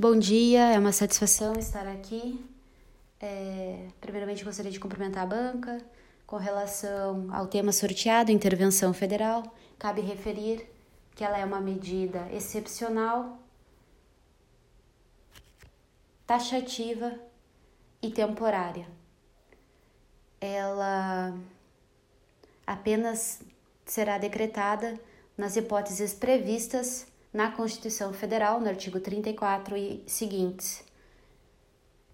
Bom 0.00 0.18
dia, 0.18 0.72
é 0.72 0.78
uma 0.78 0.92
satisfação 0.92 1.52
estar 1.58 1.86
aqui. 1.86 2.42
É, 3.20 3.86
primeiramente, 4.00 4.42
gostaria 4.42 4.72
de 4.72 4.80
cumprimentar 4.80 5.24
a 5.24 5.26
banca. 5.26 5.78
Com 6.26 6.36
relação 6.36 7.28
ao 7.30 7.46
tema 7.46 7.70
sorteado, 7.70 8.32
intervenção 8.32 8.94
federal, 8.94 9.42
cabe 9.78 10.00
referir 10.00 10.66
que 11.14 11.22
ela 11.22 11.36
é 11.36 11.44
uma 11.44 11.60
medida 11.60 12.26
excepcional, 12.32 13.38
taxativa 16.26 17.12
e 18.00 18.10
temporária. 18.10 18.88
Ela 20.40 21.38
apenas 22.66 23.42
será 23.84 24.16
decretada 24.16 24.98
nas 25.36 25.56
hipóteses 25.56 26.14
previstas 26.14 27.09
na 27.32 27.50
Constituição 27.50 28.12
Federal, 28.12 28.60
no 28.60 28.68
artigo 28.68 28.98
34 28.98 29.76
e 29.76 30.02
seguintes. 30.06 30.84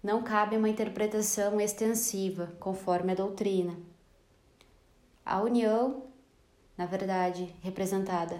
Não 0.03 0.21
cabe 0.21 0.55
uma 0.55 0.69
interpretação 0.69 1.59
extensiva, 1.59 2.53
conforme 2.59 3.11
a 3.11 3.15
doutrina. 3.15 3.75
A 5.25 5.41
União, 5.41 6.03
na 6.77 6.85
verdade, 6.85 7.53
representada 7.61 8.39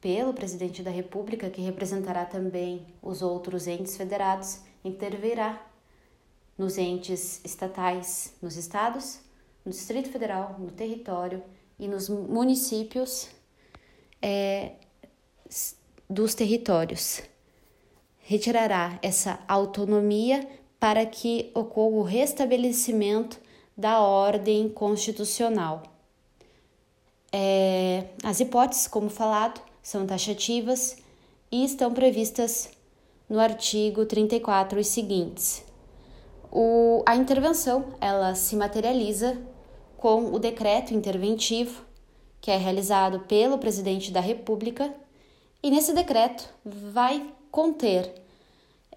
pelo 0.00 0.32
presidente 0.32 0.82
da 0.82 0.90
República, 0.90 1.50
que 1.50 1.60
representará 1.60 2.24
também 2.24 2.86
os 3.02 3.22
outros 3.22 3.66
entes 3.66 3.96
federados, 3.96 4.60
intervirá 4.84 5.60
nos 6.56 6.78
entes 6.78 7.44
estatais, 7.44 8.34
nos 8.40 8.56
estados, 8.56 9.20
no 9.64 9.72
Distrito 9.72 10.10
Federal, 10.10 10.56
no 10.58 10.70
território 10.70 11.42
e 11.78 11.88
nos 11.88 12.08
municípios 12.08 13.28
é, 14.20 14.72
dos 16.08 16.34
territórios. 16.34 17.22
Retirará 18.20 18.98
essa 19.02 19.38
autonomia 19.48 20.46
para 20.78 21.04
que 21.04 21.50
ocorra 21.54 21.96
o 21.96 22.02
restabelecimento 22.02 23.40
da 23.76 24.00
ordem 24.00 24.68
constitucional. 24.68 25.82
É, 27.32 28.06
as 28.22 28.40
hipóteses, 28.40 28.86
como 28.86 29.10
falado, 29.10 29.60
são 29.82 30.06
taxativas 30.06 30.96
e 31.50 31.64
estão 31.64 31.92
previstas 31.92 32.70
no 33.28 33.38
artigo 33.38 34.06
34 34.06 34.80
e 34.80 34.84
seguintes. 34.84 35.64
O, 36.50 37.02
a 37.06 37.14
intervenção 37.14 37.94
ela 38.00 38.34
se 38.34 38.56
materializa 38.56 39.38
com 39.96 40.32
o 40.32 40.38
decreto 40.38 40.94
interventivo 40.94 41.82
que 42.40 42.50
é 42.50 42.56
realizado 42.56 43.20
pelo 43.20 43.58
presidente 43.58 44.10
da 44.10 44.20
República 44.20 44.94
e 45.62 45.70
nesse 45.70 45.92
decreto 45.92 46.48
vai 46.64 47.34
conter 47.50 48.22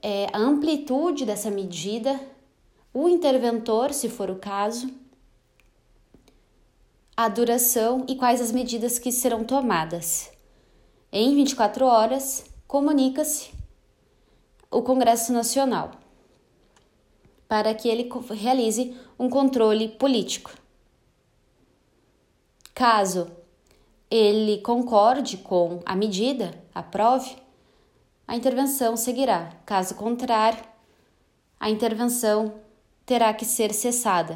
é, 0.02 0.28
a 0.34 0.38
amplitude 0.38 1.26
dessa 1.26 1.50
medida, 1.50 2.20
o 2.94 3.08
interventor, 3.08 3.94
se 3.94 4.10
for 4.10 4.30
o 4.30 4.36
caso, 4.36 4.90
a 7.16 7.28
duração 7.28 8.06
e 8.08 8.16
quais 8.16 8.42
as 8.42 8.52
medidas 8.52 8.98
que 8.98 9.12
serão 9.12 9.44
tomadas. 9.44 10.32
Em 11.12 11.36
24 11.36 11.86
horas, 11.86 12.46
comunica-se 12.68 13.52
o 14.70 14.82
Congresso 14.82 15.34
Nacional 15.34 15.92
para 17.48 17.76
que 17.76 17.90
ele 17.90 18.10
realize 18.30 18.96
um 19.20 19.30
controle 19.30 19.90
político. 19.90 20.52
Caso 22.74 23.30
ele 24.12 24.58
concorde 24.58 25.38
com 25.38 25.80
a 25.86 25.96
medida, 25.96 26.54
aprove, 26.76 27.38
a 28.28 28.36
intervenção 28.36 28.98
seguirá. 28.98 29.54
Caso 29.66 29.96
contrário, 29.96 30.62
a 31.58 31.70
intervenção 31.70 32.56
terá 33.06 33.34
que 33.34 33.46
ser 33.46 33.74
cessada. 33.74 34.36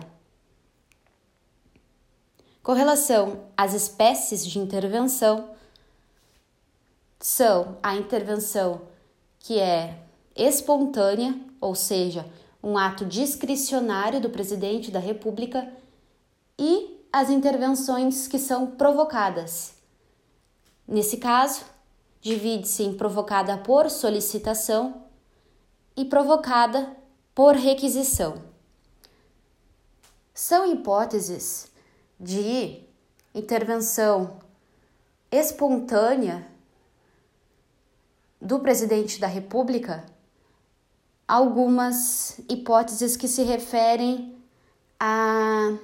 Com 2.63 2.71
relação 2.71 3.43
às 3.55 3.73
espécies 3.73 4.45
de 4.47 4.57
intervenção, 4.57 5.49
são 7.19 7.77
a 7.83 7.95
intervenção 7.95 8.81
que 9.39 9.59
é 9.59 9.99
espontânea, 10.35 11.37
ou 11.59 11.75
seja, 11.75 12.25
um 12.63 12.77
ato 12.77 13.05
discricionário 13.05 14.19
do 14.19 14.29
presidente 14.29 14.89
da 14.89 14.99
República, 14.99 15.71
e 16.57 16.94
as 17.15 17.29
intervenções 17.29 18.27
que 18.27 18.37
são 18.37 18.71
provocadas. 18.71 19.75
Nesse 20.85 21.15
caso, 21.15 21.63
divide-se 22.19 22.83
em 22.83 22.93
provocada 22.93 23.57
por 23.57 23.89
solicitação 23.89 25.05
e 25.95 26.03
provocada 26.03 26.93
por 27.33 27.55
requisição. 27.55 28.43
São 30.33 30.69
hipóteses 30.69 31.71
de 32.19 32.83
intervenção 33.33 34.37
espontânea 35.31 36.45
do 38.41 38.59
presidente 38.59 39.21
da 39.21 39.27
República 39.27 40.05
algumas 41.25 42.41
hipóteses 42.49 43.15
que 43.15 43.29
se 43.29 43.43
referem 43.43 44.37
a 44.99 45.77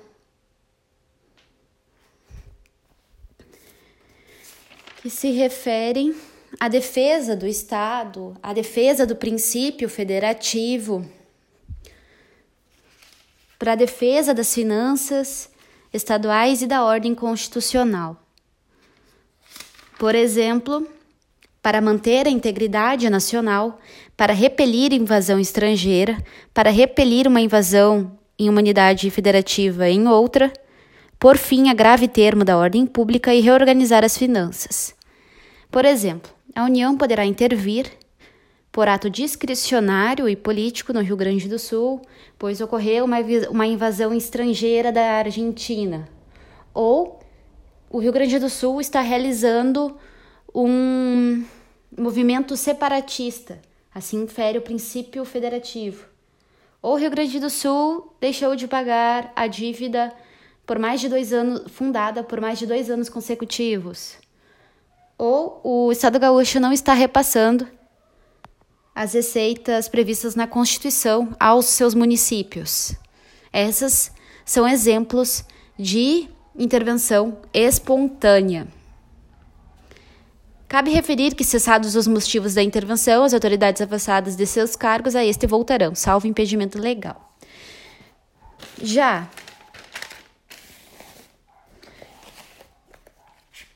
que 5.02 5.10
se 5.10 5.32
referem 5.32 6.16
à 6.60 6.68
defesa 6.68 7.36
do 7.36 7.48
Estado, 7.48 8.36
à 8.42 8.54
defesa 8.54 9.06
do 9.06 9.16
princípio 9.16 9.90
federativo, 9.90 11.04
para 13.58 13.74
a 13.74 13.76
defesa 13.76 14.34
das 14.34 14.54
finanças 14.54 15.50
estaduais 15.92 16.62
e 16.62 16.68
da 16.68 16.84
ordem 16.84 17.16
constitucional. 17.16 18.16
Por 19.98 20.14
exemplo, 20.14 20.88
para 21.64 21.82
manter 21.82 22.28
a 22.28 22.32
integridade 22.32 23.10
nacional, 23.10 23.80
para 24.16 24.34
repelir 24.34 24.94
invasão 24.94 25.40
estrangeira, 25.40 26.24
para 26.54 26.70
repelir 26.70 27.28
uma 27.28 27.42
invasão 27.42 28.18
em 28.38 28.50
uma 28.50 28.60
unidade 28.60 29.10
federativa 29.10 29.90
em 29.90 30.08
outra, 30.08 30.52
por 31.22 31.38
fim 31.38 31.70
a 31.70 31.74
grave 31.76 32.08
termo 32.08 32.44
da 32.44 32.58
ordem 32.58 32.84
pública 32.84 33.32
e 33.32 33.42
reorganizar 33.42 34.04
as 34.04 34.18
finanças. 34.18 34.96
Por 35.70 35.86
exemplo, 35.86 36.32
a 36.56 36.64
União 36.64 36.98
poderá 36.98 37.24
intervir 37.24 37.86
por 38.72 38.88
ato 38.88 39.08
discricionário 39.08 40.28
e 40.28 40.36
político 40.36 40.92
no 40.92 41.00
Rio 41.00 41.16
Grande 41.16 41.48
do 41.48 41.59
Sul, 41.59 42.02
pois 42.40 42.59
ocorreu 42.59 43.06
uma, 43.06 43.18
uma 43.52 43.68
invasão 43.68 44.16
estrangeira 44.16 44.92
da 44.92 45.20
Argentina, 45.20 46.09
ou 46.74 47.20
o 47.88 48.00
Rio 48.00 48.12
Grande 48.12 48.40
do 48.40 48.50
Sul 48.50 48.82
está 48.82 49.02
realizando 49.02 49.96
um 50.56 51.46
movimento 51.96 52.58
separatista, 52.58 53.62
assim 53.94 54.24
infere 54.24 54.58
o 54.58 54.64
princípio 54.64 55.24
federativo. 55.24 56.03
Ou 56.82 56.94
o 56.94 56.98
Rio 56.98 57.12
Grande 57.12 57.40
do 57.40 57.52
Sul 57.52 58.12
deixou 58.20 58.56
de 58.56 58.68
pagar 58.68 59.32
a 59.36 59.46
dívida 59.46 60.12
por 60.66 60.80
mais 60.80 61.02
de 61.02 61.10
dois 61.10 61.34
anos, 61.34 61.72
fundada 61.72 62.24
por 62.24 62.40
mais 62.40 62.60
de 62.60 62.66
dois 62.66 62.90
anos 62.90 63.10
consecutivos. 63.10 64.16
Ou 65.18 65.62
o 65.64 65.92
Estado 65.92 66.20
gaúcho 66.20 66.60
não 66.60 66.74
está 66.74 66.94
repassando 66.94 67.68
as 68.94 69.14
receitas 69.14 69.88
previstas 69.88 70.36
na 70.36 70.48
Constituição 70.48 71.36
aos 71.40 71.66
seus 71.66 71.94
municípios. 71.94 72.96
Essas 73.52 74.12
são 74.46 74.68
exemplos 74.68 75.44
de 75.78 76.28
intervenção 76.58 77.38
espontânea. 77.54 78.68
Cabe 80.68 80.90
referir 80.90 81.36
que, 81.36 81.44
cessados 81.44 81.96
os 81.96 82.08
motivos 82.08 82.54
da 82.54 82.64
intervenção, 82.64 83.24
as 83.24 83.34
autoridades 83.34 83.82
avançadas 83.82 84.38
de 84.38 84.46
seus 84.46 84.76
cargos 84.76 85.16
a 85.18 85.26
este 85.26 85.46
voltarão, 85.46 85.94
salvo 85.94 86.28
impedimento 86.28 86.80
legal. 86.80 87.35
Já 88.82 89.30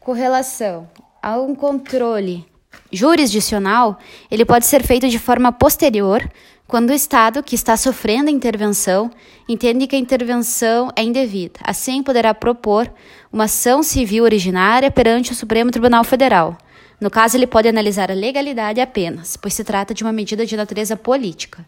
Com 0.05 0.11
relação 0.11 0.87
a 1.19 1.35
um 1.39 1.55
controle 1.55 2.45
jurisdicional, 2.91 3.97
ele 4.29 4.45
pode 4.45 4.67
ser 4.67 4.83
feito 4.83 5.09
de 5.09 5.17
forma 5.17 5.51
posterior, 5.51 6.21
quando 6.67 6.91
o 6.91 6.93
Estado 6.93 7.41
que 7.41 7.55
está 7.55 7.75
sofrendo 7.75 8.29
a 8.29 8.31
intervenção 8.31 9.09
entende 9.49 9.87
que 9.87 9.95
a 9.95 9.99
intervenção 9.99 10.91
é 10.95 11.01
indevida. 11.01 11.59
Assim, 11.63 12.03
poderá 12.03 12.35
propor 12.35 12.87
uma 13.33 13.45
ação 13.45 13.81
civil 13.81 14.25
originária 14.25 14.91
perante 14.91 15.31
o 15.31 15.35
Supremo 15.35 15.71
Tribunal 15.71 16.03
Federal. 16.03 16.55
No 17.01 17.09
caso, 17.09 17.35
ele 17.35 17.47
pode 17.47 17.67
analisar 17.67 18.11
a 18.11 18.13
legalidade 18.13 18.79
apenas, 18.79 19.35
pois 19.35 19.55
se 19.55 19.63
trata 19.63 19.91
de 19.91 20.03
uma 20.03 20.13
medida 20.13 20.45
de 20.45 20.55
natureza 20.55 20.95
política. 20.95 21.65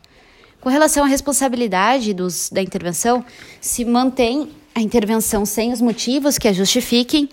Com 0.61 0.69
relação 0.69 1.05
à 1.05 1.07
responsabilidade 1.07 2.13
dos, 2.13 2.51
da 2.51 2.61
intervenção, 2.61 3.25
se 3.59 3.83
mantém 3.83 4.51
a 4.75 4.79
intervenção 4.79 5.43
sem 5.43 5.73
os 5.73 5.81
motivos 5.81 6.37
que 6.37 6.47
a 6.47 6.53
justifiquem, 6.53 7.27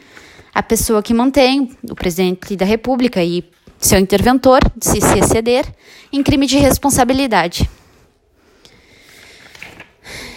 a 0.54 0.62
pessoa 0.62 1.02
que 1.02 1.12
mantém, 1.12 1.76
o 1.90 1.94
presidente 1.94 2.54
da 2.56 2.64
República 2.64 3.22
e 3.22 3.44
seu 3.78 3.98
interventor, 3.98 4.60
se 4.80 5.00
se 5.00 5.18
exceder, 5.18 5.66
em 6.12 6.22
crime 6.22 6.46
de 6.46 6.56
responsabilidade. 6.58 7.68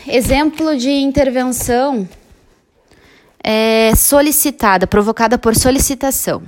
Exemplo 0.08 0.76
de 0.76 0.90
intervenção 0.90 2.08
é 3.44 3.94
solicitada, 3.96 4.88
provocada 4.88 5.38
por 5.38 5.56
solicitação. 5.56 6.42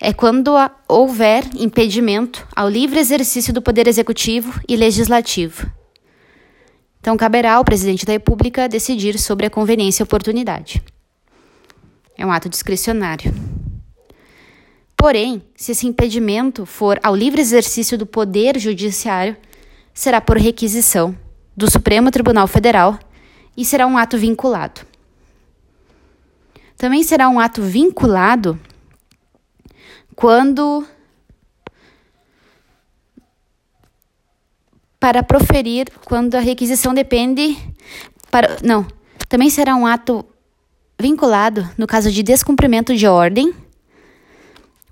É 0.00 0.12
quando 0.12 0.54
houver 0.86 1.44
impedimento 1.56 2.46
ao 2.54 2.68
livre 2.68 3.00
exercício 3.00 3.52
do 3.52 3.60
poder 3.60 3.88
executivo 3.88 4.60
e 4.68 4.76
legislativo. 4.76 5.68
Então, 7.00 7.16
caberá 7.16 7.54
ao 7.54 7.64
presidente 7.64 8.06
da 8.06 8.12
República 8.12 8.68
decidir 8.68 9.18
sobre 9.18 9.46
a 9.46 9.50
conveniência 9.50 10.02
e 10.02 10.04
oportunidade. 10.04 10.82
É 12.18 12.26
um 12.26 12.32
ato 12.32 12.48
discricionário. 12.48 13.32
Porém, 14.96 15.40
se 15.54 15.70
esse 15.70 15.86
impedimento 15.86 16.66
for 16.66 16.98
ao 17.00 17.14
livre 17.14 17.40
exercício 17.40 17.96
do 17.96 18.04
poder 18.04 18.58
judiciário, 18.58 19.36
será 19.94 20.20
por 20.20 20.36
requisição 20.36 21.16
do 21.56 21.70
Supremo 21.70 22.10
Tribunal 22.10 22.48
Federal 22.48 22.98
e 23.56 23.64
será 23.64 23.86
um 23.86 23.96
ato 23.96 24.18
vinculado. 24.18 24.80
Também 26.76 27.04
será 27.04 27.28
um 27.28 27.38
ato 27.38 27.62
vinculado 27.62 28.58
quando 30.16 30.84
para 34.98 35.22
proferir 35.22 35.86
quando 36.04 36.34
a 36.34 36.40
requisição 36.40 36.92
depende 36.92 37.56
para 38.32 38.56
não, 38.64 38.84
também 39.28 39.48
será 39.48 39.76
um 39.76 39.86
ato 39.86 40.24
vinculado 40.98 41.68
no 41.78 41.86
caso 41.86 42.10
de 42.10 42.22
descumprimento 42.22 42.94
de 42.94 43.06
ordem 43.06 43.54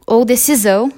ou 0.06 0.24
decisão 0.24 0.90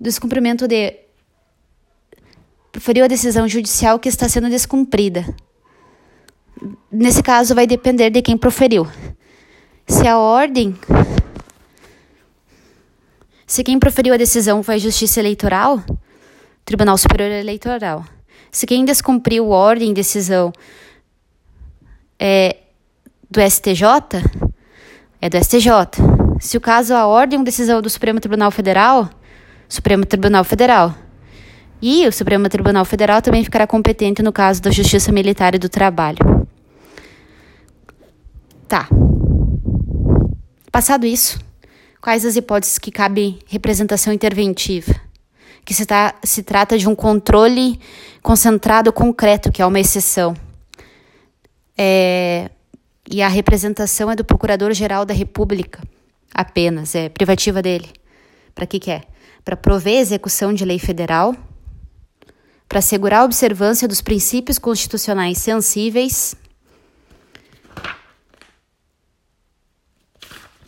descumprimento 0.00 0.66
de 0.66 0.98
proferiu 2.72 3.04
a 3.04 3.08
decisão 3.08 3.46
judicial 3.46 3.98
que 3.98 4.08
está 4.08 4.28
sendo 4.28 4.48
descumprida. 4.48 5.24
Nesse 6.90 7.22
caso 7.22 7.54
vai 7.54 7.66
depender 7.66 8.10
de 8.10 8.22
quem 8.22 8.36
proferiu. 8.36 8.86
Se 9.86 10.06
a 10.06 10.18
ordem 10.18 10.74
se 13.46 13.62
quem 13.62 13.78
proferiu 13.78 14.14
a 14.14 14.16
decisão 14.16 14.62
foi 14.62 14.74
a 14.74 14.78
Justiça 14.78 15.20
Eleitoral, 15.20 15.82
Tribunal 16.64 16.98
Superior 16.98 17.30
Eleitoral. 17.30 18.04
Se 18.50 18.66
quem 18.66 18.84
descumpriu 18.84 19.48
ordem 19.50 19.92
decisão 19.92 20.52
é 22.18 22.56
do 23.30 23.40
STJ, 23.40 23.82
é 25.20 25.28
do 25.28 25.42
STJ. 25.42 25.70
Se 26.40 26.56
o 26.56 26.60
caso 26.60 26.94
a 26.94 27.06
ordem 27.06 27.38
ou 27.38 27.44
decisão 27.44 27.80
do 27.80 27.90
Supremo 27.90 28.20
Tribunal 28.20 28.50
Federal, 28.50 29.08
Supremo 29.68 30.04
Tribunal 30.04 30.44
Federal. 30.44 30.94
E 31.80 32.06
o 32.06 32.12
Supremo 32.12 32.48
Tribunal 32.48 32.84
Federal 32.84 33.20
também 33.20 33.44
ficará 33.44 33.66
competente 33.66 34.22
no 34.22 34.32
caso 34.32 34.62
da 34.62 34.70
Justiça 34.70 35.12
Militar 35.12 35.54
e 35.54 35.58
do 35.58 35.68
Trabalho. 35.68 36.18
Tá. 38.68 38.88
Passado 40.72 41.06
isso, 41.06 41.38
Quais 42.06 42.24
as 42.24 42.36
hipóteses 42.36 42.78
que 42.78 42.92
cabe 42.92 43.40
representação 43.48 44.12
interventiva? 44.12 44.94
Que 45.64 45.74
se, 45.74 45.84
tá, 45.84 46.14
se 46.22 46.40
trata 46.40 46.78
de 46.78 46.88
um 46.88 46.94
controle 46.94 47.80
concentrado 48.22 48.92
concreto, 48.92 49.50
que 49.50 49.60
é 49.60 49.66
uma 49.66 49.80
exceção. 49.80 50.36
É, 51.78 52.50
e 53.10 53.22
a 53.22 53.28
representação 53.28 54.10
é 54.10 54.16
do 54.16 54.24
Procurador-Geral 54.24 55.04
da 55.04 55.14
República, 55.14 55.82
apenas, 56.32 56.94
é 56.94 57.08
privativa 57.08 57.60
dele. 57.62 57.90
Para 58.54 58.66
que, 58.66 58.78
que 58.78 58.90
é? 58.90 59.02
Para 59.44 59.56
prover 59.56 60.00
execução 60.00 60.52
de 60.52 60.64
lei 60.64 60.78
federal, 60.78 61.34
para 62.68 62.78
assegurar 62.78 63.20
a 63.20 63.24
observância 63.24 63.86
dos 63.86 64.00
princípios 64.00 64.58
constitucionais 64.58 65.38
sensíveis 65.38 66.36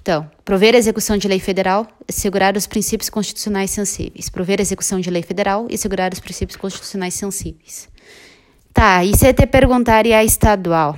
Então, 0.08 0.26
prover 0.42 0.74
a 0.74 0.78
execução 0.78 1.18
de 1.18 1.28
lei 1.28 1.38
federal, 1.38 1.86
assegurar 2.08 2.56
os 2.56 2.66
princípios 2.66 3.10
constitucionais 3.10 3.70
sensíveis. 3.70 4.30
Prover 4.30 4.58
a 4.58 4.62
execução 4.62 4.98
de 4.98 5.10
lei 5.10 5.22
federal 5.22 5.66
e 5.68 5.74
assegurar 5.74 6.10
os 6.14 6.18
princípios 6.18 6.56
constitucionais 6.56 7.12
sensíveis. 7.12 7.90
Tá, 8.78 9.04
e 9.04 9.12
se 9.16 9.34
te 9.34 9.42
e 10.04 10.12
a 10.12 10.22
estadual? 10.22 10.96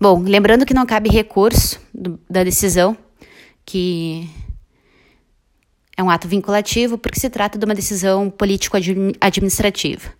Bom, 0.00 0.22
lembrando 0.22 0.64
que 0.64 0.72
não 0.72 0.86
cabe 0.86 1.10
recurso 1.10 1.78
do, 1.92 2.18
da 2.30 2.42
decisão, 2.42 2.96
que 3.62 4.26
é 5.94 6.02
um 6.02 6.08
ato 6.08 6.26
vinculativo, 6.26 6.96
porque 6.96 7.20
se 7.20 7.28
trata 7.28 7.58
de 7.58 7.64
uma 7.66 7.74
decisão 7.74 8.30
político-administrativa. 8.30 10.10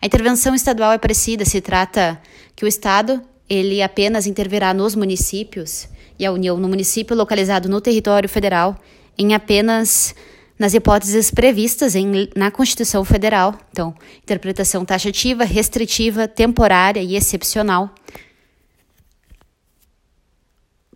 A 0.00 0.06
intervenção 0.06 0.54
estadual 0.54 0.92
é 0.92 0.98
parecida, 0.98 1.44
se 1.44 1.60
trata 1.60 2.18
que 2.56 2.64
o 2.64 2.66
Estado 2.66 3.20
ele 3.46 3.82
apenas 3.82 4.26
intervirá 4.26 4.72
nos 4.72 4.94
municípios 4.94 5.86
e 6.18 6.24
a 6.24 6.32
União 6.32 6.56
no 6.56 6.70
município 6.70 7.14
localizado 7.14 7.68
no 7.68 7.82
território 7.82 8.30
federal 8.30 8.80
em 9.18 9.34
apenas 9.34 10.14
nas 10.58 10.74
hipóteses 10.74 11.30
previstas 11.30 11.94
em, 11.94 12.28
na 12.36 12.50
Constituição 12.50 13.04
Federal. 13.04 13.58
Então, 13.70 13.94
interpretação 14.22 14.84
taxativa, 14.84 15.44
restritiva, 15.44 16.28
temporária 16.28 17.02
e 17.02 17.16
excepcional. 17.16 17.94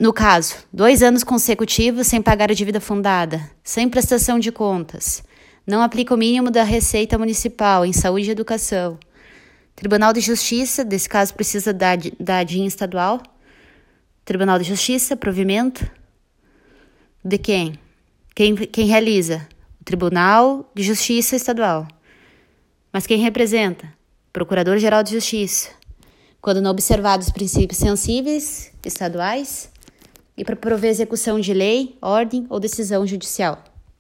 No 0.01 0.13
caso, 0.13 0.55
dois 0.73 1.03
anos 1.03 1.25
consecutivos 1.25 2.07
sem 2.07 2.23
pagar 2.23 2.51
a 2.51 2.55
dívida 2.55 2.81
fundada, 2.81 3.51
sem 3.65 3.89
prestação 3.89 4.39
de 4.39 4.53
contas, 4.53 5.25
não 5.67 5.83
aplica 5.83 6.15
o 6.15 6.17
mínimo 6.17 6.51
da 6.51 6.63
receita 6.63 7.19
municipal 7.19 7.85
em 7.85 7.93
saúde 7.93 8.29
e 8.29 8.31
educação. 8.31 8.97
Tribunal 9.75 10.13
de 10.13 10.21
Justiça, 10.21 10.85
desse 10.85 11.09
caso 11.09 11.35
precisa 11.35 11.73
da, 11.73 11.91
da 12.19 12.45
DIN 12.45 12.65
estadual, 12.65 13.21
Tribunal 14.25 14.59
de 14.59 14.65
Justiça, 14.65 15.17
provimento 15.17 15.91
de 17.25 17.39
quem? 17.39 17.79
Quem, 18.39 18.55
quem 18.55 18.87
realiza? 18.87 19.49
O 19.81 19.85
Tribunal 19.85 20.71
de 20.73 20.85
Justiça 20.85 21.35
Estadual. 21.35 21.89
Mas 22.93 23.05
quem 23.05 23.19
representa? 23.19 23.93
Procurador-Geral 24.33 25.03
de 25.03 25.11
Justiça. 25.11 25.71
Quando 26.41 26.63
não 26.63 26.71
observados 26.71 27.27
os 27.27 27.33
princípios 27.33 27.81
sensíveis 27.81 28.71
estaduais 28.87 29.73
e 30.37 30.45
para 30.45 30.55
prover 30.55 30.89
execução 30.89 31.41
de 31.41 31.53
lei, 31.53 31.99
ordem 32.01 32.47
ou 32.49 32.61
decisão 32.61 33.05
judicial. 33.05 33.61